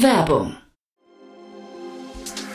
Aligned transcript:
Werbung 0.00 0.56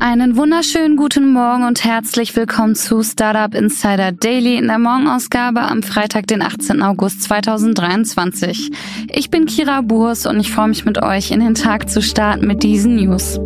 Einen 0.00 0.36
wunderschönen 0.36 0.96
guten 0.96 1.32
Morgen 1.32 1.64
und 1.64 1.82
herzlich 1.82 2.36
willkommen 2.36 2.76
zu 2.76 3.02
Startup 3.02 3.52
Insider 3.52 4.12
Daily 4.12 4.56
in 4.56 4.68
der 4.68 4.78
Morgenausgabe 4.78 5.60
am 5.60 5.82
Freitag, 5.82 6.28
den 6.28 6.40
18. 6.40 6.82
August 6.84 7.22
2023. 7.24 8.70
Ich 9.10 9.28
bin 9.28 9.46
Kira 9.46 9.80
Burs 9.80 10.24
und 10.26 10.38
ich 10.38 10.52
freue 10.52 10.68
mich 10.68 10.84
mit 10.84 11.02
euch 11.02 11.32
in 11.32 11.40
den 11.40 11.56
Tag 11.56 11.90
zu 11.90 12.00
starten 12.00 12.46
mit 12.46 12.62
diesen 12.62 12.94
News. 12.94 13.40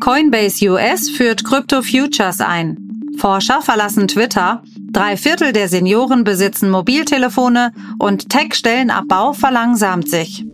Coinbase 0.00 0.68
US 0.70 1.08
führt 1.08 1.42
Crypto 1.42 1.80
Futures 1.80 2.40
ein. 2.40 2.76
Forscher 3.16 3.62
verlassen 3.62 4.08
Twitter. 4.08 4.62
Drei 4.92 5.16
Viertel 5.16 5.54
der 5.54 5.68
Senioren 5.68 6.22
besitzen 6.22 6.70
Mobiltelefone 6.70 7.72
und 7.98 8.28
Tech-Stellenabbau 8.28 9.32
verlangsamt 9.32 10.10
sich. 10.10 10.44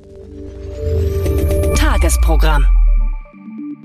Tagesprogramm. 2.01 2.80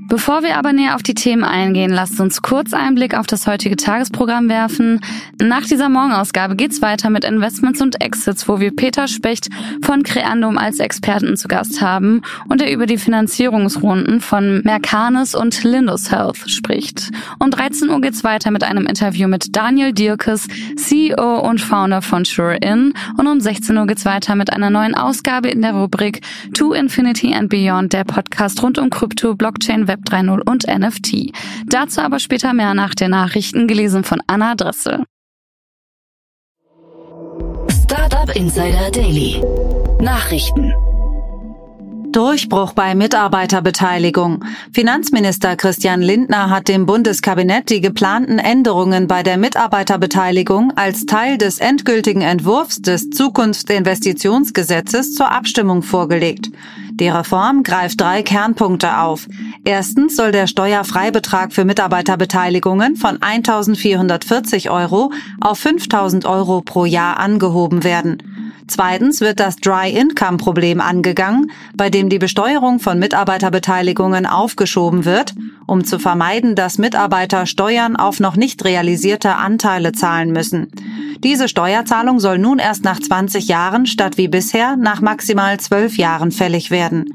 Bevor 0.07 0.43
wir 0.43 0.57
aber 0.57 0.71
näher 0.71 0.95
auf 0.95 1.01
die 1.01 1.15
Themen 1.15 1.43
eingehen, 1.43 1.91
lasst 1.91 2.19
uns 2.19 2.43
kurz 2.43 2.73
einen 2.73 2.93
Blick 2.93 3.17
auf 3.17 3.25
das 3.25 3.47
heutige 3.47 3.75
Tagesprogramm 3.75 4.49
werfen. 4.49 5.01
Nach 5.41 5.65
dieser 5.65 5.89
Morgenausgabe 5.89 6.55
geht's 6.55 6.83
weiter 6.83 7.09
mit 7.09 7.23
Investments 7.23 7.81
und 7.81 8.01
Exits, 8.01 8.47
wo 8.47 8.59
wir 8.59 8.75
Peter 8.75 9.07
Specht 9.07 9.49
von 9.81 10.03
Creandum 10.03 10.59
als 10.59 10.79
Experten 10.79 11.35
zu 11.37 11.47
Gast 11.47 11.81
haben 11.81 12.21
und 12.47 12.61
er 12.61 12.71
über 12.71 12.85
die 12.85 12.99
Finanzierungsrunden 12.99 14.21
von 14.21 14.61
Mercanis 14.63 15.33
und 15.33 15.63
Lindus 15.63 16.11
Health 16.11 16.37
spricht. 16.51 17.09
Um 17.39 17.49
13 17.49 17.89
Uhr 17.89 17.99
geht's 17.99 18.23
weiter 18.23 18.51
mit 18.51 18.63
einem 18.63 18.85
Interview 18.85 19.27
mit 19.27 19.55
Daniel 19.55 19.91
Dirkes, 19.91 20.47
CEO 20.75 21.39
und 21.39 21.59
Founder 21.59 22.03
von 22.03 22.25
SureIn 22.25 22.93
und 23.17 23.27
um 23.27 23.39
16 23.39 23.75
Uhr 23.75 23.87
geht's 23.87 24.05
weiter 24.05 24.35
mit 24.35 24.53
einer 24.53 24.69
neuen 24.69 24.93
Ausgabe 24.93 25.49
in 25.49 25.63
der 25.63 25.73
Rubrik 25.73 26.21
To 26.53 26.73
Infinity 26.73 27.33
and 27.33 27.49
Beyond, 27.49 27.93
der 27.93 28.03
Podcast 28.03 28.61
rund 28.61 28.77
um 28.77 28.91
Krypto, 28.91 29.33
Blockchain, 29.33 29.87
Web 29.87 29.94
3.0 29.95 30.49
und 30.49 30.67
NFT. 30.67 31.31
Dazu 31.65 32.01
aber 32.01 32.19
später 32.19 32.53
mehr 32.53 32.73
nach 32.73 32.95
den 32.95 33.11
Nachrichten, 33.11 33.67
gelesen 33.67 34.03
von 34.03 34.21
Anna 34.27 34.55
Dressel. 34.55 35.03
Startup 37.69 38.35
Insider 38.35 38.91
Daily. 38.91 39.41
Nachrichten. 40.01 40.73
Durchbruch 42.15 42.71
bei 42.71 42.95
Mitarbeiterbeteiligung. 42.95 44.45
Finanzminister 44.71 45.57
Christian 45.57 46.01
Lindner 46.01 46.49
hat 46.49 46.69
dem 46.69 46.85
Bundeskabinett 46.85 47.69
die 47.69 47.81
geplanten 47.81 48.39
Änderungen 48.39 49.07
bei 49.07 49.21
der 49.21 49.35
Mitarbeiterbeteiligung 49.35 50.71
als 50.77 51.05
Teil 51.05 51.37
des 51.37 51.59
endgültigen 51.59 52.21
Entwurfs 52.21 52.81
des 52.81 53.09
Zukunftsinvestitionsgesetzes 53.09 55.13
zur 55.13 55.29
Abstimmung 55.29 55.83
vorgelegt. 55.83 56.51
Die 56.97 57.09
Reform 57.09 57.63
greift 57.63 57.99
drei 57.99 58.23
Kernpunkte 58.23 58.99
auf. 58.99 59.27
Erstens 59.65 60.15
soll 60.15 60.31
der 60.31 60.47
Steuerfreibetrag 60.47 61.51
für 61.51 61.65
Mitarbeiterbeteiligungen 61.65 62.95
von 62.95 63.17
1.440 63.17 64.71
Euro 64.71 65.11
auf 65.41 65.65
5.000 65.65 66.25
Euro 66.25 66.61
pro 66.61 66.85
Jahr 66.85 67.19
angehoben 67.19 67.83
werden. 67.83 68.23
Zweitens 68.67 69.19
wird 69.19 69.41
das 69.41 69.57
Dry-Income-Problem 69.57 70.79
angegangen, 70.79 71.51
bei 71.75 71.89
dem 71.89 72.07
die 72.07 72.17
Besteuerung 72.17 72.79
von 72.79 72.97
Mitarbeiterbeteiligungen 72.97 74.25
aufgeschoben 74.25 75.03
wird, 75.03 75.35
um 75.67 75.83
zu 75.83 75.99
vermeiden, 75.99 76.55
dass 76.55 76.77
Mitarbeiter 76.77 77.45
Steuern 77.45 77.95
auf 77.95 78.19
noch 78.19 78.35
nicht 78.35 78.63
realisierte 78.65 79.35
Anteile 79.35 79.91
zahlen 79.91 80.31
müssen. 80.31 80.67
Diese 81.23 81.47
Steuerzahlung 81.47 82.19
soll 82.19 82.37
nun 82.37 82.59
erst 82.59 82.83
nach 82.83 82.99
20 82.99 83.47
Jahren 83.47 83.85
statt 83.85 84.17
wie 84.17 84.27
bisher 84.27 84.75
nach 84.75 85.01
maximal 85.01 85.59
12 85.59 85.97
Jahren 85.97 86.31
fällig 86.31 86.71
werden. 86.71 87.05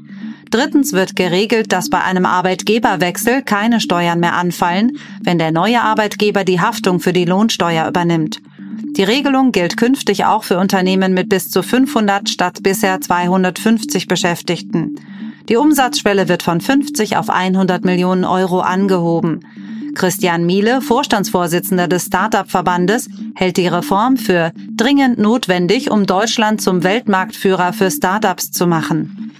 Drittens 0.49 0.91
wird 0.91 1.15
geregelt, 1.15 1.71
dass 1.71 1.89
bei 1.89 2.01
einem 2.03 2.25
Arbeitgeberwechsel 2.25 3.41
keine 3.41 3.79
Steuern 3.79 4.19
mehr 4.19 4.35
anfallen, 4.35 4.97
wenn 5.23 5.37
der 5.37 5.51
neue 5.51 5.81
Arbeitgeber 5.81 6.43
die 6.43 6.59
Haftung 6.59 6.99
für 6.99 7.13
die 7.13 7.23
Lohnsteuer 7.23 7.87
übernimmt. 7.87 8.41
Die 8.97 9.03
Regelung 9.03 9.53
gilt 9.53 9.77
künftig 9.77 10.25
auch 10.25 10.43
für 10.43 10.57
Unternehmen 10.57 11.13
mit 11.13 11.29
bis 11.29 11.49
zu 11.49 11.63
500 11.63 12.27
statt 12.27 12.59
bisher 12.61 12.99
250 12.99 14.07
Beschäftigten. 14.07 14.95
Die 15.51 15.57
Umsatzschwelle 15.57 16.29
wird 16.29 16.43
von 16.43 16.61
50 16.61 17.17
auf 17.17 17.29
100 17.29 17.83
Millionen 17.83 18.23
Euro 18.23 18.61
angehoben. 18.61 19.41
Christian 19.95 20.45
Miele, 20.45 20.81
Vorstandsvorsitzender 20.81 21.89
des 21.89 22.05
Startup-Verbandes, 22.05 23.09
hält 23.35 23.57
die 23.57 23.67
Reform 23.67 24.15
für 24.15 24.53
dringend 24.77 25.17
notwendig, 25.19 25.91
um 25.91 26.05
Deutschland 26.05 26.61
zum 26.61 26.85
Weltmarktführer 26.85 27.73
für 27.73 27.91
Startups 27.91 28.51
zu 28.51 28.65
machen. 28.65 29.33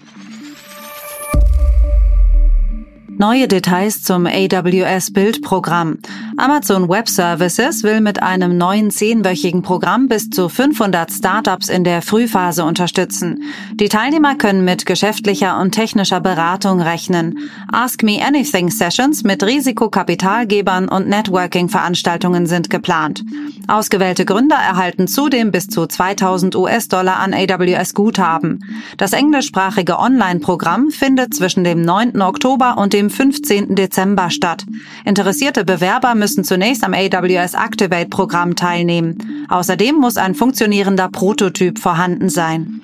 Neue 3.21 3.47
Details 3.47 4.01
zum 4.01 4.25
AWS 4.25 5.13
Bildprogramm. 5.13 5.99
Amazon 6.37 6.89
Web 6.89 7.07
Services 7.07 7.83
will 7.83 8.01
mit 8.01 8.23
einem 8.23 8.57
neuen 8.57 8.89
zehnwöchigen 8.89 9.61
Programm 9.61 10.07
bis 10.07 10.31
zu 10.31 10.49
500 10.49 11.11
Startups 11.11 11.69
in 11.69 11.83
der 11.83 12.01
Frühphase 12.01 12.65
unterstützen. 12.65 13.43
Die 13.75 13.89
Teilnehmer 13.89 14.33
können 14.33 14.65
mit 14.65 14.87
geschäftlicher 14.87 15.59
und 15.59 15.73
technischer 15.73 16.19
Beratung 16.19 16.81
rechnen. 16.81 17.37
Ask 17.71 18.01
Me 18.01 18.19
Anything 18.25 18.71
Sessions 18.71 19.23
mit 19.23 19.43
Risikokapitalgebern 19.43 20.89
und 20.89 21.07
Networking-Veranstaltungen 21.07 22.47
sind 22.47 22.71
geplant. 22.71 23.23
Ausgewählte 23.67 24.25
Gründer 24.25 24.55
erhalten 24.55 25.07
zudem 25.07 25.51
bis 25.51 25.67
zu 25.67 25.85
2000 25.85 26.55
US-Dollar 26.55 27.19
an 27.19 27.35
AWS 27.35 27.93
Guthaben. 27.93 28.65
Das 28.97 29.13
englischsprachige 29.13 29.99
Online-Programm 29.99 30.89
findet 30.89 31.35
zwischen 31.35 31.63
dem 31.63 31.83
9. 31.83 32.19
Oktober 32.19 32.79
und 32.79 32.93
dem 32.93 33.10
15. 33.11 33.75
Dezember 33.75 34.29
statt. 34.29 34.65
Interessierte 35.05 35.63
Bewerber 35.65 36.15
müssen 36.15 36.43
zunächst 36.43 36.83
am 36.83 36.93
AWS 36.93 37.53
Activate 37.53 38.09
Programm 38.09 38.55
teilnehmen. 38.55 39.45
Außerdem 39.49 39.95
muss 39.95 40.17
ein 40.17 40.35
funktionierender 40.35 41.09
Prototyp 41.09 41.79
vorhanden 41.79 42.29
sein. 42.29 42.81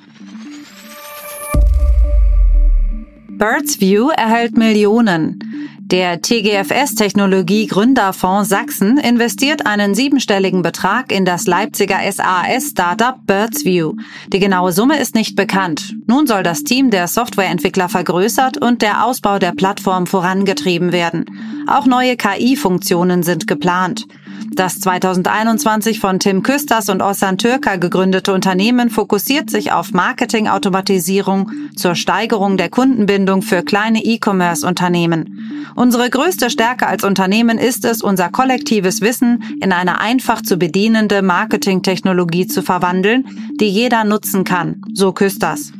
Birds 3.30 3.80
View 3.80 4.10
erhält 4.10 4.58
Millionen. 4.58 5.40
Der 5.89 6.22
TGFS 6.22 6.95
Technologie 6.95 7.66
Gründerfonds 7.66 8.49
Sachsen 8.49 8.97
investiert 8.97 9.66
einen 9.66 9.95
siebenstelligen 9.95 10.61
Betrag 10.61 11.13
in 11.13 11.23
das 11.23 11.47
Leipziger 11.47 11.99
SAS-Startup 12.11 13.16
BirdsView. 13.25 13.93
Die 14.34 14.39
genaue 14.39 14.73
Summe 14.73 14.99
ist 14.99 15.16
nicht 15.16 15.37
bekannt. 15.37 15.95
Nun 16.05 16.28
soll 16.28 16.43
das 16.43 16.66
Team 16.66 16.91
der 16.91 17.07
Softwareentwickler 17.07 17.87
vergrößert 17.87 18.57
und 18.57 18.81
der 18.81 19.05
Ausbau 19.05 19.39
der 19.39 19.53
Plattform 19.53 20.07
vorangetrieben 20.07 20.91
werden. 20.91 21.23
Auch 21.67 21.85
neue 21.85 22.17
KI-Funktionen 22.17 23.23
sind 23.23 23.47
geplant. 23.47 24.07
Das 24.58 24.80
2021 24.80 26.00
von 26.00 26.18
Tim 26.18 26.42
Küsters 26.42 26.90
und 26.90 27.04
Ossan 27.04 27.38
Türker 27.38 27.78
gegründete 27.78 28.34
Unternehmen 28.34 28.90
fokussiert 28.90 29.52
sich 29.52 29.72
auf 29.72 29.94
Marketing-Automatisierung 29.94 31.52
zur 31.76 31.94
Steigerung 31.94 32.58
der 32.58 32.70
Kundenbindung 32.70 33.44
für 33.44 33.62
kleine 33.62 34.04
E-Commerce-Unternehmen. 34.04 35.70
Unsere 35.76 36.09
größte 36.09 36.50
Stärke 36.50 36.88
als 36.88 37.04
Unternehmen 37.04 37.59
ist 37.59 37.86
es, 37.86 38.02
unser 38.02 38.30
kollektives 38.30 39.02
Wissen 39.02 39.44
in 39.62 39.72
eine 39.72 40.02
einfach 40.02 40.42
zu 40.42 40.58
bedienende 40.58 41.22
Marketingtechnologie 41.22 42.48
zu 42.48 42.64
verwandeln, 42.64 43.26
die 43.59 43.70
jeder 43.70 44.06
nutzen 44.06 44.44
kann, 44.44 44.82
so 44.92 45.12
Küsters. 45.12 45.72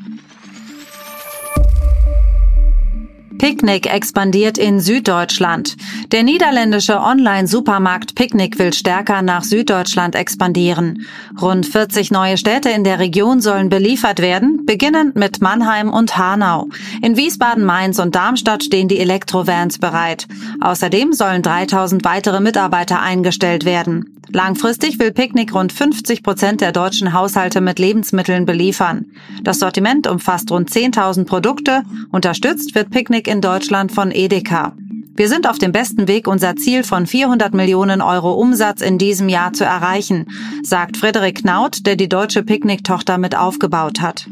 Picknick 3.38 3.92
expandiert 3.92 4.58
in 4.58 4.80
Süddeutschland. 4.80 5.78
Der 6.12 6.24
niederländische 6.24 7.00
Online-Supermarkt 7.00 8.16
Picknick 8.16 8.58
will 8.60 8.74
stärker 8.74 9.22
nach 9.22 9.44
Süddeutschland 9.44 10.16
expandieren. 10.16 11.06
Rund 11.42 11.66
40 11.66 12.12
neue 12.12 12.38
Städte 12.38 12.70
in 12.70 12.84
der 12.84 13.00
Region 13.00 13.40
sollen 13.40 13.70
beliefert 13.70 14.20
werden, 14.20 14.66
beginnend 14.66 15.16
mit 15.16 15.42
Mannheim 15.42 15.92
und 15.92 16.18
Hanau. 16.18 16.68
In 17.02 17.16
Wiesbaden, 17.16 17.64
Mainz 17.64 18.00
und 18.00 18.16
Darmstadt 18.16 18.64
stehen 18.64 18.88
die 18.88 19.00
Elektrovans 19.00 19.78
bereit. 19.78 20.28
Außerdem 20.62 21.14
sollen 21.14 21.42
3000 21.42 22.04
weitere 22.04 22.40
Mitarbeiter 22.40 23.02
eingestellt 23.02 23.66
werden. 23.66 24.17
Langfristig 24.32 25.00
will 25.00 25.12
Picknick 25.12 25.54
rund 25.54 25.72
50 25.72 26.22
Prozent 26.22 26.62
der 26.62 26.72
deutschen 26.72 27.14
Haushalte 27.14 27.62
mit 27.62 27.80
Lebensmitteln 27.80 28.46
beliefern. 28.46 29.06
Das 29.44 29.60
Sortiment 29.60 30.08
umfasst 30.08 30.52
rund 30.52 30.70
10.000 30.70 31.26
Produkte. 31.26 31.84
Unterstützt 32.12 32.76
wird 32.76 32.90
Picknick 32.90 33.28
in 33.28 33.42
Deutschland 33.42 33.92
von 33.92 34.12
Edeka. 34.12 34.76
Wir 35.16 35.30
sind 35.30 35.50
auf 35.50 35.58
dem 35.58 35.72
besten 35.72 36.08
Weg, 36.08 36.28
unser 36.28 36.56
Ziel 36.58 36.84
von 36.84 37.08
400 37.08 37.54
Millionen 37.54 38.02
Euro 38.02 38.34
Umsatz 38.34 38.82
in 38.82 39.00
diesem 39.00 39.30
Jahr 39.30 39.52
zu 39.52 39.64
erreichen, 39.64 40.28
sagt 40.62 40.98
Frederik 40.98 41.42
Knaut, 41.42 41.88
der 41.88 41.96
die 41.96 42.08
deutsche 42.08 42.44
Picknick-Tochter 42.44 43.18
mit 43.18 43.36
aufgebaut 43.36 44.00
hat. 44.00 44.28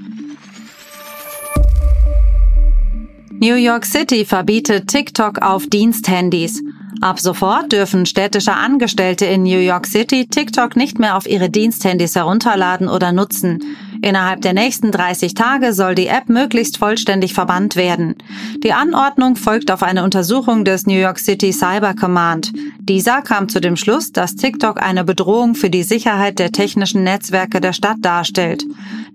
New 3.39 3.55
York 3.55 3.85
City 3.85 4.25
verbietet 4.25 4.87
TikTok 4.87 5.41
auf 5.41 5.67
Diensthandys. 5.67 6.61
Ab 7.01 7.19
sofort 7.19 7.71
dürfen 7.71 8.05
städtische 8.05 8.53
Angestellte 8.53 9.25
in 9.25 9.43
New 9.43 9.59
York 9.59 9.85
City 9.85 10.27
TikTok 10.27 10.75
nicht 10.75 10.99
mehr 10.99 11.17
auf 11.17 11.27
ihre 11.27 11.49
Diensthandys 11.49 12.15
herunterladen 12.15 12.87
oder 12.87 13.11
nutzen. 13.11 13.61
Innerhalb 14.01 14.41
der 14.41 14.53
nächsten 14.53 14.91
30 14.91 15.33
Tage 15.33 15.73
soll 15.73 15.95
die 15.95 16.07
App 16.07 16.29
möglichst 16.29 16.77
vollständig 16.77 17.33
verbannt 17.33 17.75
werden. 17.75 18.15
Die 18.63 18.73
Anordnung 18.73 19.35
folgt 19.35 19.71
auf 19.71 19.83
eine 19.83 20.03
Untersuchung 20.03 20.63
des 20.63 20.85
New 20.85 20.93
York 20.93 21.19
City 21.19 21.51
Cyber 21.51 21.93
Command. 21.95 22.51
Dieser 22.87 23.23
kam 23.23 23.49
zu 23.49 23.59
dem 23.59 23.77
Schluss, 23.77 24.11
dass 24.11 24.35
TikTok 24.35 24.79
eine 24.79 25.03
Bedrohung 25.03 25.55
für 25.55 25.71
die 25.71 25.81
Sicherheit 25.81 26.37
der 26.37 26.51
technischen 26.51 27.03
Netzwerke 27.03 27.59
der 27.59 27.73
Stadt 27.73 27.97
darstellt. 28.01 28.63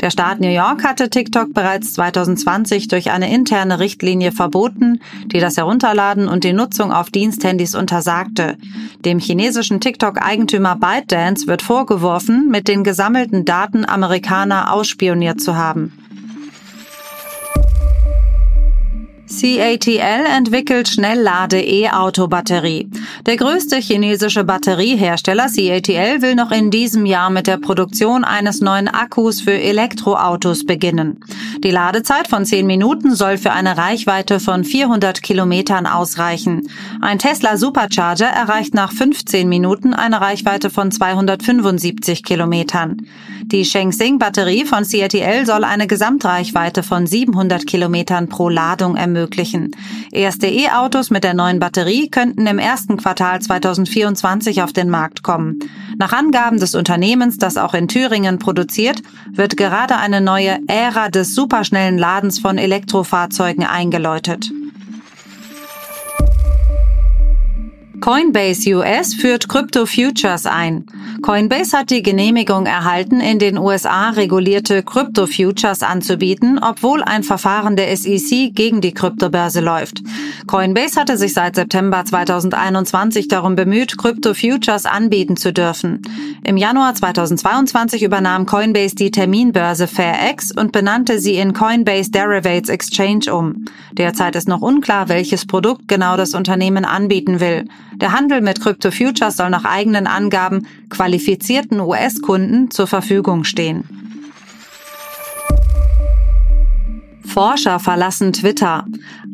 Der 0.01 0.11
Staat 0.11 0.41
New 0.41 0.49
York 0.49 0.83
hatte 0.83 1.09
TikTok 1.09 1.55
bereits 1.55 1.93
2020 1.93 2.89
durch 2.89 3.13
eine 3.13 3.33
interne 3.33 3.79
Richtlinie 3.79 4.33
verboten, 4.33 4.99
die 5.27 5.39
das 5.39 5.57
Herunterladen 5.57 6.27
und 6.27 6.43
die 6.43 6.53
Nutzung 6.53 6.91
auf 6.91 7.11
Diensthandys 7.11 7.77
untersagte. 7.77 8.57
Dem 9.05 9.21
chinesischen 9.21 9.79
TikTok-Eigentümer 9.79 10.75
ByteDance 10.75 11.47
wird 11.47 11.63
vorgeworfen, 11.63 12.49
mit 12.51 12.67
den 12.67 12.83
gesammelten 12.83 13.45
Daten 13.45 13.85
Amerikaner 13.89 14.73
ausspioniert 14.73 15.41
zu 15.41 15.55
haben. 15.55 15.93
CATL 19.31 20.27
entwickelt 20.27 20.89
Schnelllade-E-Auto-Batterie. 20.89 22.91
Der 23.27 23.37
größte 23.37 23.77
chinesische 23.77 24.43
Batteriehersteller 24.43 25.47
CATL 25.47 26.21
will 26.21 26.35
noch 26.35 26.51
in 26.51 26.73
diesem 26.73 27.07
Jahr 27.07 27.31
mit 27.31 27.47
der 27.47 27.59
Produktion 27.59 28.25
eines 28.25 28.61
neuen 28.61 28.89
Akkus 28.89 29.41
für 29.41 29.53
Elektroautos 29.53 30.67
beginnen. 30.67 31.21
Die 31.63 31.71
Ladezeit 31.71 32.27
von 32.27 32.45
10 32.45 32.67
Minuten 32.67 33.15
soll 33.15 33.39
für 33.39 33.53
eine 33.53 33.79
Reichweite 33.79 34.41
von 34.41 34.65
400 34.65 35.23
Kilometern 35.23 35.87
ausreichen. 35.87 36.69
Ein 37.01 37.21
Tesla 37.21 37.57
Supercharger 37.57 38.27
erreicht 38.27 38.75
nach 38.75 38.93
15 38.93 39.49
Minuten 39.49 39.95
eine 39.95 40.21
Reichweite 40.21 40.71
von 40.71 40.91
275 40.91 42.25
Kilometern. 42.25 42.97
Die 43.43 43.65
Shenzhen-Batterie 43.65 44.65
von 44.65 44.85
CATL 44.85 45.47
soll 45.47 45.65
eine 45.65 45.87
Gesamtreichweite 45.87 46.83
von 46.83 47.07
700 47.07 47.67
Kilometern 47.67 48.29
pro 48.29 48.49
Ladung 48.49 48.97
ermöglichen. 48.97 49.71
Erste 50.13 50.47
E-Autos 50.47 51.11
mit 51.11 51.25
der 51.25 51.35
neuen 51.35 51.59
Batterie 51.59 52.09
könnten 52.09 52.47
im 52.47 52.59
ersten 52.59 52.97
Quartal 52.97 53.41
2024 53.41 54.63
auf 54.63 54.73
den 54.73 54.91
Markt 54.91 55.23
kommen. 55.23 55.59
Nach 55.99 56.13
Angaben 56.13 56.59
des 56.59 56.75
Unternehmens, 56.75 57.39
das 57.39 57.57
auch 57.57 57.75
in 57.75 57.89
Thüringen 57.89 58.39
produziert, 58.39 59.03
wird 59.33 59.57
gerade 59.57 59.97
eine 59.97 60.21
neue 60.21 60.59
Ära 60.67 61.09
des 61.09 61.35
superschnellen 61.35 61.99
Ladens 61.99 62.39
von 62.39 62.59
Elektrofahrzeugen 62.59 63.65
eingeläutet. 63.65 64.51
Coinbase 68.01 68.75
US 68.75 69.13
führt 69.13 69.49
Crypto 69.49 69.85
Futures 69.85 70.47
ein. 70.47 70.87
Coinbase 71.21 71.77
hat 71.77 71.91
die 71.91 72.03
Genehmigung 72.03 72.65
erhalten, 72.65 73.21
in 73.21 73.39
den 73.39 73.59
USA 73.59 74.11
regulierte 74.11 74.83
Crypto 74.83 75.27
Futures 75.27 75.83
anzubieten, 75.83 76.59
obwohl 76.59 77.03
ein 77.03 77.23
Verfahren 77.23 77.77
der 77.77 77.95
SEC 77.95 78.55
gegen 78.55 78.81
die 78.81 78.93
Kryptobörse 78.93 79.61
läuft. 79.61 80.03
Coinbase 80.47 80.99
hatte 80.99 81.19
sich 81.19 81.35
seit 81.35 81.57
September 81.57 82.03
2021 82.03 83.29
darum 83.29 83.55
bemüht, 83.55 83.99
Crypto 83.99 84.33
Futures 84.33 84.87
anbieten 84.87 85.37
zu 85.37 85.53
dürfen. 85.53 86.01
Im 86.43 86.57
Januar 86.57 86.95
2022 86.95 88.03
übernahm 88.03 88.47
Coinbase 88.47 88.95
die 88.95 89.11
Terminbörse 89.11 89.87
FairX 89.87 90.53
und 90.53 90.73
benannte 90.73 91.19
sie 91.19 91.35
in 91.35 91.53
Coinbase 91.53 92.11
Derivates 92.11 92.71
Exchange 92.71 93.33
um. 93.33 93.67
Derzeit 93.93 94.37
ist 94.37 94.49
noch 94.49 94.63
unklar, 94.63 95.11
welches 95.11 95.45
Produkt 95.47 95.87
genau 95.87 96.17
das 96.17 96.35
Unternehmen 96.35 96.87
anbieten 96.87 97.41
will. 97.41 97.67
Der 98.01 98.13
Handel 98.13 98.41
mit 98.41 98.63
Crypto 98.63 98.91
Futures 98.91 99.37
soll 99.37 99.51
nach 99.51 99.65
eigenen 99.65 100.07
Angaben 100.07 100.67
qualifizierten 100.89 101.81
US-Kunden 101.81 102.71
zur 102.71 102.87
Verfügung 102.87 103.45
stehen. 103.45 103.85
Forscher 107.27 107.79
verlassen 107.79 108.33
Twitter. 108.33 108.87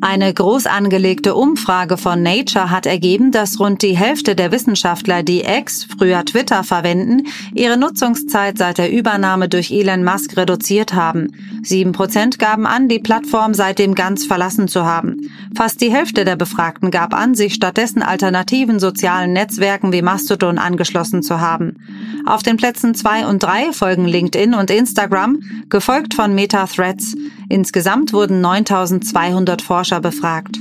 Eine 0.02 0.32
groß 0.32 0.66
angelegte 0.66 1.34
Umfrage 1.34 1.96
von 1.96 2.22
Nature 2.22 2.70
hat 2.70 2.84
ergeben, 2.84 3.32
dass 3.32 3.58
rund 3.58 3.80
die 3.80 3.96
Hälfte 3.96 4.36
der 4.36 4.52
Wissenschaftler, 4.52 5.22
die 5.22 5.42
X, 5.42 5.86
früher 5.98 6.22
Twitter 6.26 6.64
verwenden, 6.64 7.22
ihre 7.54 7.78
Nutzungszeit 7.78 8.58
seit 8.58 8.76
der 8.76 8.92
Übernahme 8.92 9.48
durch 9.48 9.70
Elon 9.70 10.04
Musk 10.04 10.36
reduziert 10.36 10.92
haben. 10.92 11.28
Sieben 11.62 11.92
Prozent 11.92 12.38
gaben 12.38 12.66
an, 12.66 12.88
die 12.88 12.98
Plattform 12.98 13.54
seitdem 13.54 13.94
ganz 13.94 14.26
verlassen 14.26 14.68
zu 14.68 14.84
haben. 14.84 15.30
Fast 15.56 15.80
die 15.80 15.90
Hälfte 15.90 16.26
der 16.26 16.36
Befragten 16.36 16.90
gab 16.90 17.14
an, 17.14 17.34
sich 17.34 17.54
stattdessen 17.54 18.02
alternativen 18.02 18.78
sozialen 18.78 19.32
Netzwerken 19.32 19.92
wie 19.92 20.02
Mastodon 20.02 20.58
angeschlossen 20.58 21.22
zu 21.22 21.40
haben. 21.40 21.76
Auf 22.26 22.42
den 22.42 22.58
Plätzen 22.58 22.94
zwei 22.94 23.26
und 23.26 23.42
drei 23.42 23.72
folgen 23.72 24.04
LinkedIn 24.04 24.52
und 24.52 24.70
Instagram, 24.70 25.40
gefolgt 25.70 26.12
von 26.12 26.34
Meta 26.34 26.66
Threads. 26.66 27.16
Insgesamt 27.48 28.12
wurden 28.12 28.40
9200 28.40 29.62
Forscher 29.62 30.00
befragt. 30.00 30.60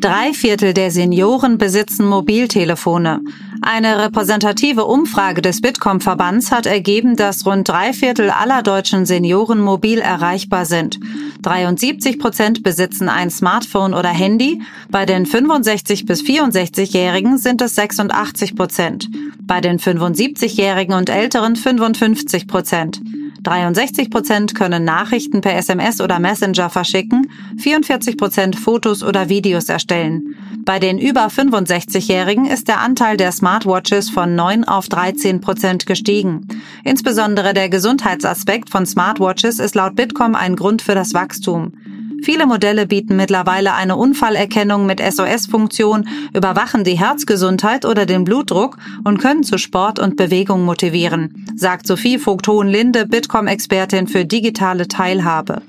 Drei 0.00 0.32
Viertel 0.32 0.74
der 0.74 0.92
Senioren 0.92 1.58
besitzen 1.58 2.06
Mobiltelefone. 2.06 3.20
Eine 3.62 3.98
repräsentative 4.04 4.84
Umfrage 4.84 5.42
des 5.42 5.60
Bitkom-Verbands 5.60 6.52
hat 6.52 6.66
ergeben, 6.66 7.16
dass 7.16 7.44
rund 7.44 7.68
drei 7.68 7.92
Viertel 7.92 8.30
aller 8.30 8.62
deutschen 8.62 9.06
Senioren 9.06 9.60
mobil 9.60 9.98
erreichbar 9.98 10.66
sind. 10.66 11.00
73 11.42 12.20
Prozent 12.20 12.62
besitzen 12.62 13.08
ein 13.08 13.30
Smartphone 13.30 13.92
oder 13.92 14.10
Handy. 14.10 14.62
Bei 14.88 15.04
den 15.04 15.26
65 15.26 16.06
bis 16.06 16.22
64-Jährigen 16.22 17.36
sind 17.36 17.60
es 17.60 17.74
86 17.74 18.54
Prozent. 18.54 19.08
Bei 19.42 19.60
den 19.60 19.80
75-Jährigen 19.80 20.94
und 20.94 21.10
Älteren 21.10 21.56
55 21.56 22.46
Prozent. 22.46 23.00
63 23.42 24.10
Prozent 24.10 24.54
können 24.54 24.84
Nachrichten 24.84 25.40
per 25.40 25.56
SMS 25.56 26.00
oder 26.00 26.18
Messenger 26.18 26.70
verschicken, 26.70 27.30
44 27.58 28.16
Prozent 28.16 28.56
Fotos 28.56 29.02
oder 29.02 29.28
Videos 29.28 29.68
erstellen. 29.68 30.34
Bei 30.64 30.78
den 30.78 30.98
über 30.98 31.28
65-Jährigen 31.28 32.46
ist 32.46 32.68
der 32.68 32.80
Anteil 32.80 33.16
der 33.16 33.32
Smartwatches 33.32 34.10
von 34.10 34.34
9 34.34 34.64
auf 34.64 34.88
13 34.88 35.40
Prozent 35.40 35.86
gestiegen. 35.86 36.46
Insbesondere 36.84 37.54
der 37.54 37.68
Gesundheitsaspekt 37.68 38.68
von 38.68 38.84
Smartwatches 38.84 39.58
ist 39.58 39.74
laut 39.74 39.96
Bitkom 39.96 40.34
ein 40.34 40.56
Grund 40.56 40.82
für 40.82 40.94
das 40.94 41.14
Wachstum. 41.14 41.72
Viele 42.22 42.46
Modelle 42.46 42.86
bieten 42.86 43.16
mittlerweile 43.16 43.74
eine 43.74 43.96
Unfallerkennung 43.96 44.86
mit 44.86 45.00
SOS-Funktion, 45.00 46.08
überwachen 46.34 46.84
die 46.84 46.98
Herzgesundheit 46.98 47.84
oder 47.84 48.06
den 48.06 48.24
Blutdruck 48.24 48.76
und 49.04 49.18
können 49.18 49.44
zu 49.44 49.58
Sport 49.58 49.98
und 49.98 50.16
Bewegung 50.16 50.64
motivieren, 50.64 51.46
sagt 51.56 51.86
Sophie 51.86 52.18
Vogt-Hohenlinde, 52.18 53.06
Bitkom-Expertin 53.06 54.08
für 54.08 54.24
digitale 54.24 54.88
Teilhabe. 54.88 55.62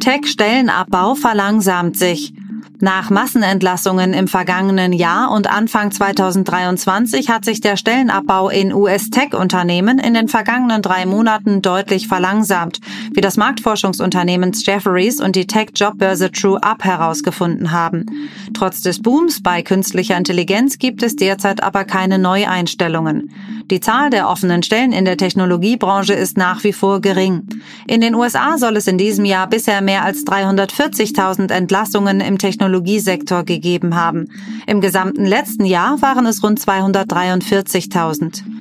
Tech-Stellenabbau 0.00 1.14
verlangsamt 1.14 1.96
sich. 1.96 2.32
Nach 2.80 3.08
Massenentlassungen 3.08 4.12
im 4.12 4.28
vergangenen 4.28 4.92
Jahr 4.92 5.30
und 5.30 5.50
Anfang 5.50 5.90
2023 5.90 7.30
hat 7.30 7.44
sich 7.46 7.62
der 7.62 7.78
Stellenabbau 7.78 8.50
in 8.50 8.74
US-Tech-Unternehmen 8.74 9.98
in 9.98 10.12
den 10.12 10.28
vergangenen 10.28 10.82
drei 10.82 11.06
Monaten 11.06 11.62
deutlich 11.62 12.06
verlangsamt, 12.06 12.80
wie 13.16 13.22
das 13.22 13.38
Marktforschungsunternehmen 13.38 14.52
Jefferies 14.52 15.20
und 15.20 15.34
die 15.36 15.46
Tech-Jobbörse 15.46 16.30
TrueUp 16.30 16.84
herausgefunden 16.84 17.72
haben. 17.72 18.06
Trotz 18.54 18.82
des 18.82 19.00
Booms 19.00 19.42
bei 19.42 19.62
künstlicher 19.62 20.16
Intelligenz 20.16 20.78
gibt 20.78 21.02
es 21.02 21.16
derzeit 21.16 21.62
aber 21.62 21.84
keine 21.84 22.18
Neueinstellungen. 22.18 23.32
Die 23.70 23.80
Zahl 23.80 24.10
der 24.10 24.28
offenen 24.28 24.62
Stellen 24.62 24.92
in 24.92 25.06
der 25.06 25.16
Technologiebranche 25.16 26.12
ist 26.12 26.36
nach 26.36 26.62
wie 26.62 26.72
vor 26.72 27.00
gering. 27.00 27.42
In 27.86 28.00
den 28.00 28.14
USA 28.14 28.58
soll 28.58 28.76
es 28.76 28.86
in 28.86 28.98
diesem 28.98 29.24
Jahr 29.24 29.48
bisher 29.48 29.80
mehr 29.80 30.04
als 30.04 30.24
340.000 30.24 31.50
Entlassungen 31.50 32.20
im 32.20 32.38
Technologiesektor 32.38 33.44
gegeben 33.44 33.96
haben. 33.96 34.28
Im 34.66 34.80
gesamten 34.80 35.24
letzten 35.24 35.64
Jahr 35.64 36.00
waren 36.02 36.26
es 36.26 36.42
rund 36.44 36.60
243.000. 36.60 38.55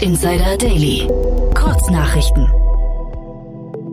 Insider 0.00 0.56
Daily. 0.58 1.08
Kurznachrichten. 1.54 2.48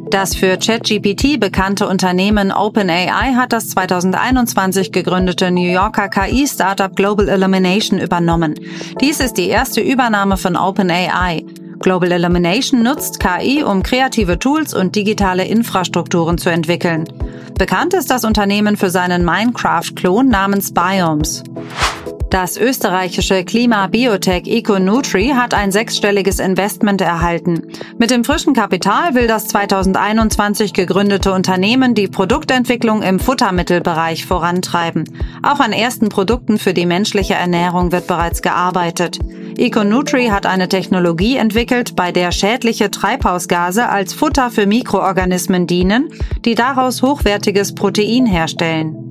Das 0.09 0.35
für 0.35 0.57
ChatGPT 0.57 1.39
bekannte 1.39 1.87
Unternehmen 1.87 2.51
OpenAI 2.51 3.33
hat 3.35 3.53
das 3.53 3.69
2021 3.69 4.91
gegründete 4.91 5.49
New 5.49 5.71
Yorker 5.71 6.09
KI-Startup 6.09 6.95
Global 6.95 7.29
Illumination 7.29 7.99
übernommen. 7.99 8.55
Dies 9.01 9.19
ist 9.19 9.37
die 9.37 9.47
erste 9.47 9.81
Übernahme 9.81 10.37
von 10.37 10.55
OpenAI. 10.55 11.45
Global 11.79 12.11
Illumination 12.11 12.83
nutzt 12.83 13.19
KI, 13.19 13.63
um 13.63 13.81
kreative 13.81 14.37
Tools 14.37 14.73
und 14.73 14.95
digitale 14.95 15.45
Infrastrukturen 15.45 16.37
zu 16.37 16.49
entwickeln. 16.49 17.05
Bekannt 17.57 17.93
ist 17.93 18.09
das 18.09 18.25
Unternehmen 18.25 18.77
für 18.77 18.89
seinen 18.89 19.23
Minecraft-Klon 19.23 20.27
namens 20.27 20.73
Biomes. 20.73 21.43
Das 22.33 22.57
österreichische 22.57 23.45
Klima-Biotech 23.45 24.47
EcoNutri 24.47 25.33
hat 25.35 25.53
ein 25.53 25.71
sechsstelliges 25.71 26.39
Investment 26.39 26.99
erhalten. 26.99 27.61
Mit 27.99 28.09
dem 28.09 28.23
frischen 28.23 28.55
Kapital 28.55 29.13
will 29.13 29.27
das 29.27 29.49
2021 29.49 30.73
gegründete 30.73 31.31
Unternehmen 31.31 31.93
die 31.93 32.07
Produktentwicklung 32.07 33.03
im 33.03 33.19
Futtermittelbereich 33.19 34.25
vorantreiben. 34.25 35.03
Auch 35.43 35.59
an 35.59 35.73
ersten 35.73 36.09
Produkten 36.09 36.57
für 36.57 36.73
die 36.73 36.87
menschliche 36.87 37.35
Ernährung 37.35 37.91
wird 37.91 38.07
bereits 38.07 38.41
gearbeitet. 38.41 39.19
EcoNutri 39.55 40.29
hat 40.29 40.47
eine 40.47 40.67
Technologie 40.67 41.37
entwickelt, 41.37 41.95
bei 41.95 42.11
der 42.11 42.31
schädliche 42.31 42.89
Treibhausgase 42.89 43.89
als 43.89 44.15
Futter 44.15 44.49
für 44.49 44.65
Mikroorganismen 44.65 45.67
dienen, 45.67 46.09
die 46.45 46.55
daraus 46.55 47.03
hochwertiges 47.03 47.75
Protein 47.75 48.25
herstellen. 48.25 49.02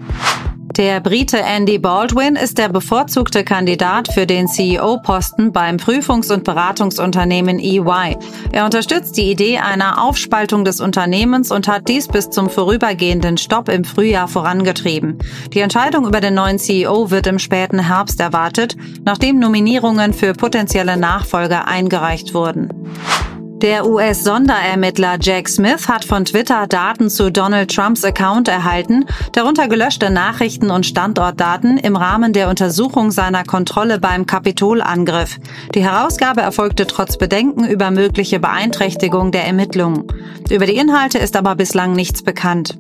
Der 0.77 1.01
Brite 1.01 1.39
Andy 1.39 1.79
Baldwin 1.79 2.35
ist 2.35 2.57
der 2.57 2.71
bevorzugte 2.71 3.45
Kandidat 3.45 4.11
für 4.11 4.27
den 4.27 4.49
CEO-Posten 4.49 5.53
beim 5.53 5.77
Prüfungs- 5.77 6.33
und 6.33 6.45
Beratungsunternehmen 6.45 7.59
EY. 7.59 8.17
Er 8.53 8.65
unterstützt 8.65 9.19
die 9.19 9.31
Idee 9.31 9.59
einer 9.59 10.03
Aufspaltung 10.03 10.65
des 10.65 10.81
Unternehmens 10.81 11.51
und 11.51 11.69
hat 11.69 11.89
dies 11.89 12.09
bis 12.09 12.31
zum 12.31 12.49
vorübergehenden 12.49 13.37
Stopp 13.37 13.69
im 13.69 13.85
Frühjahr 13.85 14.29
vorangetrieben. 14.29 15.19
Die 15.53 15.61
Entscheidung 15.61 16.07
über 16.07 16.23
den 16.23 16.33
neuen 16.33 16.59
CEO 16.59 17.11
wird 17.11 17.27
im 17.27 17.39
späten 17.39 17.79
Herbst 17.79 18.19
erwartet, 18.19 18.75
nachdem 19.05 19.39
Nominierungen 19.39 20.15
für 20.15 20.33
potenzielle 20.33 20.97
Nachfolger 20.97 21.69
eingereicht 21.69 22.33
wurden. 22.33 22.71
Der 23.63 23.87
US-Sonderermittler 23.87 25.19
Jack 25.21 25.49
Smith 25.49 25.87
hat 25.87 26.05
von 26.05 26.25
Twitter 26.25 26.67
Daten 26.67 27.09
zu 27.09 27.31
Donald 27.31 27.73
Trumps 27.73 28.03
Account 28.03 28.49
erhalten, 28.49 29.05
darunter 29.35 29.69
gelöschte 29.69 30.11
Nachrichten 30.11 30.69
und 30.73 30.85
Standortdaten 30.85 31.79
im 31.79 31.95
Rahmen 31.95 32.33
der 32.33 32.49
Untersuchung 32.49 33.13
seiner 33.13 33.45
Kontrolle 33.45 34.01
beim 34.01 34.27
Kapitolangriff. 34.27 35.39
Die 35.77 35.85
Herausgabe 35.85 36.41
erfolgte 36.41 36.89
trotz 36.89 37.17
Bedenken 37.17 37.65
über 37.65 37.93
mögliche 37.93 38.41
Beeinträchtigung 38.41 39.31
der 39.31 39.47
Ermittlungen. 39.47 40.09
Über 40.51 40.67
die 40.67 40.75
Inhalte 40.75 41.19
ist 41.19 41.37
aber 41.37 41.55
bislang 41.55 41.93
nichts 41.93 42.25
bekannt. 42.25 42.77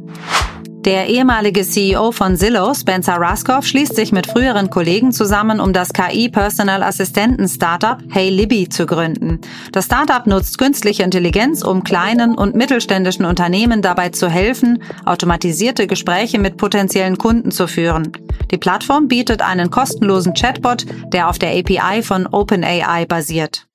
Der 0.84 1.06
ehemalige 1.06 1.62
CEO 1.62 2.10
von 2.10 2.36
Zillow, 2.36 2.74
Spencer 2.74 3.14
Raskoff, 3.14 3.64
schließt 3.64 3.94
sich 3.94 4.10
mit 4.10 4.26
früheren 4.26 4.68
Kollegen 4.68 5.12
zusammen, 5.12 5.60
um 5.60 5.72
das 5.72 5.92
KI-Personal 5.92 6.82
Assistenten 6.82 7.48
Startup 7.48 7.98
Hey 8.10 8.30
Libby 8.30 8.68
zu 8.68 8.84
gründen. 8.84 9.40
Das 9.70 9.84
Startup 9.84 10.26
nutzt 10.26 10.58
künstliche 10.58 11.04
Intelligenz, 11.04 11.62
um 11.62 11.84
kleinen 11.84 12.34
und 12.34 12.56
mittelständischen 12.56 13.24
Unternehmen 13.24 13.80
dabei 13.80 14.08
zu 14.08 14.28
helfen, 14.28 14.82
automatisierte 15.04 15.86
Gespräche 15.86 16.40
mit 16.40 16.56
potenziellen 16.56 17.16
Kunden 17.16 17.52
zu 17.52 17.68
führen. 17.68 18.10
Die 18.50 18.58
Plattform 18.58 19.06
bietet 19.06 19.40
einen 19.40 19.70
kostenlosen 19.70 20.34
Chatbot, 20.34 20.84
der 21.12 21.28
auf 21.28 21.38
der 21.38 21.50
API 21.50 22.02
von 22.02 22.26
OpenAI 22.26 23.06
basiert. 23.06 23.68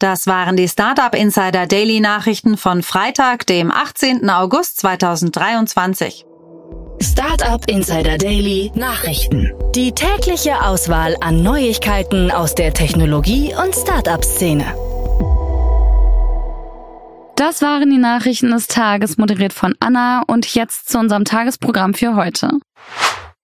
Das 0.00 0.26
waren 0.26 0.56
die 0.56 0.66
Startup 0.66 1.14
Insider 1.14 1.66
Daily 1.66 2.00
Nachrichten 2.00 2.56
von 2.56 2.82
Freitag, 2.82 3.46
dem 3.46 3.70
18. 3.70 4.30
August 4.30 4.80
2023. 4.80 6.24
Startup 7.02 7.62
Insider 7.68 8.16
Daily 8.16 8.72
Nachrichten. 8.74 9.52
Die 9.74 9.92
tägliche 9.92 10.64
Auswahl 10.64 11.16
an 11.20 11.42
Neuigkeiten 11.42 12.30
aus 12.30 12.54
der 12.54 12.72
Technologie- 12.72 13.54
und 13.62 13.74
Startup-Szene. 13.74 14.64
Das 17.36 17.60
waren 17.60 17.90
die 17.90 17.98
Nachrichten 17.98 18.52
des 18.52 18.68
Tages, 18.68 19.18
moderiert 19.18 19.52
von 19.52 19.74
Anna. 19.80 20.22
Und 20.26 20.54
jetzt 20.54 20.88
zu 20.88 20.98
unserem 20.98 21.26
Tagesprogramm 21.26 21.92
für 21.92 22.16
heute. 22.16 22.52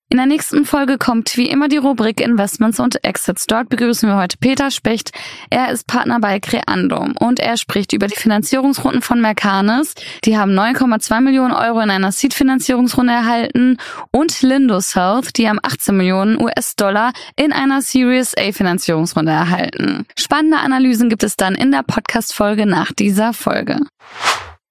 In 0.08 0.18
der 0.18 0.26
nächsten 0.26 0.64
Folge 0.64 0.98
kommt 0.98 1.36
wie 1.36 1.48
immer 1.48 1.66
die 1.66 1.78
Rubrik 1.78 2.20
Investments 2.20 2.78
und 2.78 3.02
Exits. 3.04 3.46
Dort 3.48 3.68
begrüßen 3.68 4.08
wir 4.08 4.16
heute 4.16 4.36
Peter 4.38 4.70
Specht. 4.70 5.10
Er 5.50 5.72
ist 5.72 5.88
Partner 5.88 6.20
bei 6.20 6.38
Creando 6.38 7.08
und 7.18 7.40
er 7.40 7.56
spricht 7.56 7.92
über 7.92 8.06
die 8.06 8.14
Finanzierungsrunden 8.14 9.02
von 9.02 9.20
Mercanis. 9.20 9.94
Die 10.24 10.38
haben 10.38 10.52
9,2 10.52 11.20
Millionen 11.22 11.52
Euro 11.52 11.80
in 11.80 11.90
einer 11.90 12.12
Seed-Finanzierungsrunde 12.12 13.12
erhalten 13.12 13.78
und 14.12 14.42
Lindus 14.42 14.94
Health, 14.94 15.36
die 15.36 15.48
haben 15.48 15.58
18 15.60 15.96
Millionen 15.96 16.40
US-Dollar 16.40 17.12
in 17.34 17.52
einer 17.52 17.82
Series 17.82 18.32
A-Finanzierungsrunde 18.38 19.32
erhalten. 19.32 20.06
Spannende 20.16 20.58
Analysen 20.58 21.08
gibt 21.08 21.24
es 21.24 21.34
dann 21.34 21.56
in 21.56 21.72
der 21.72 21.82
Podcast-Folge 21.82 22.64
nach 22.64 22.92
dieser 22.92 23.32
Folge. 23.32 23.80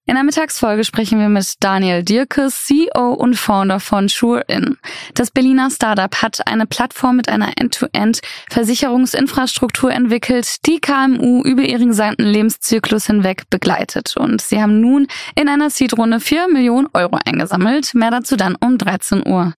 In 0.08 0.14
der 0.14 0.22
Mittagsfolge 0.22 0.84
sprechen 0.84 1.18
wir 1.18 1.28
mit 1.28 1.64
Daniel 1.64 2.04
Dirkes, 2.04 2.66
CEO 2.66 3.14
und 3.14 3.34
Founder 3.34 3.80
von 3.80 4.06
SureIn. 4.06 4.78
Das 5.14 5.32
Berliner 5.32 5.68
Startup 5.68 6.22
hat 6.22 6.46
eine 6.46 6.64
Plattform 6.64 7.16
mit 7.16 7.28
einer 7.28 7.54
End-to-End-Versicherungsinfrastruktur 7.56 9.90
entwickelt, 9.90 10.64
die 10.64 10.78
KMU 10.78 11.42
über 11.42 11.62
ihren 11.62 11.88
gesamten 11.88 12.22
Lebenszyklus 12.22 13.06
hinweg 13.06 13.50
begleitet. 13.50 14.16
Und 14.16 14.40
sie 14.40 14.62
haben 14.62 14.80
nun 14.80 15.08
in 15.34 15.48
einer 15.48 15.70
Seed-Runde 15.70 16.20
4 16.20 16.52
Millionen 16.52 16.86
Euro 16.94 17.18
eingesammelt. 17.24 17.92
Mehr 17.96 18.12
dazu 18.12 18.36
dann 18.36 18.54
um 18.54 18.78
13 18.78 19.26
Uhr. 19.26 19.54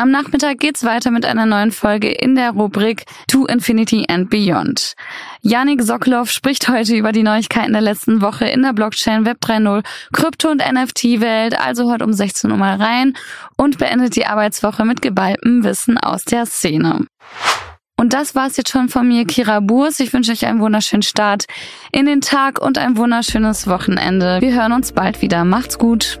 Am 0.00 0.12
Nachmittag 0.12 0.60
geht's 0.60 0.84
weiter 0.84 1.10
mit 1.10 1.26
einer 1.26 1.44
neuen 1.44 1.72
Folge 1.72 2.08
in 2.08 2.36
der 2.36 2.52
Rubrik 2.52 3.04
To 3.26 3.46
Infinity 3.46 4.06
and 4.08 4.30
Beyond. 4.30 4.94
Janik 5.42 5.82
Sokolov 5.82 6.30
spricht 6.30 6.68
heute 6.68 6.94
über 6.94 7.10
die 7.10 7.24
Neuigkeiten 7.24 7.72
der 7.72 7.82
letzten 7.82 8.22
Woche 8.22 8.46
in 8.46 8.62
der 8.62 8.72
Blockchain 8.74 9.26
Web 9.26 9.38
3.0, 9.42 9.84
Krypto- 10.12 10.52
und 10.52 10.62
NFT-Welt, 10.62 11.58
also 11.58 11.90
heute 11.90 12.04
um 12.04 12.12
16 12.12 12.48
Uhr 12.48 12.56
mal 12.56 12.76
rein 12.76 13.14
und 13.56 13.78
beendet 13.78 14.14
die 14.14 14.24
Arbeitswoche 14.24 14.84
mit 14.84 15.02
geballtem 15.02 15.64
Wissen 15.64 15.98
aus 15.98 16.24
der 16.24 16.46
Szene. 16.46 17.04
Und 17.96 18.12
das 18.12 18.36
war's 18.36 18.56
jetzt 18.56 18.70
schon 18.70 18.88
von 18.88 19.08
mir, 19.08 19.24
Kira 19.24 19.58
Burs. 19.58 19.98
Ich 19.98 20.12
wünsche 20.12 20.30
euch 20.30 20.46
einen 20.46 20.60
wunderschönen 20.60 21.02
Start 21.02 21.46
in 21.90 22.06
den 22.06 22.20
Tag 22.20 22.60
und 22.60 22.78
ein 22.78 22.96
wunderschönes 22.96 23.66
Wochenende. 23.66 24.40
Wir 24.40 24.54
hören 24.54 24.70
uns 24.70 24.92
bald 24.92 25.22
wieder. 25.22 25.44
Macht's 25.44 25.76
gut. 25.76 26.20